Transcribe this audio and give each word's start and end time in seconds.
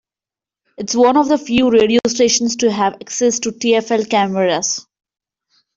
It's 0.79 0.95
one 0.95 1.15
of 1.15 1.27
the 1.29 1.37
few 1.37 1.69
radio 1.69 1.99
stations 2.07 2.55
to 2.55 2.71
have 2.71 2.95
access 2.95 3.37
to 3.41 3.51
TfL 3.51 4.09
cameras. 4.09 4.87